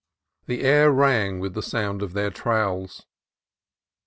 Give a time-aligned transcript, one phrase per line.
[0.47, 3.05] The air rang with the sound of their trowels.